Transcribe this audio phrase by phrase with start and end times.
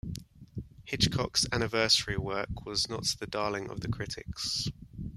[0.83, 4.67] Hitchcock's anniversary work was not the darling of the critics.